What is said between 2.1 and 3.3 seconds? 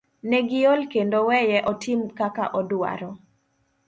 kaka odwaro.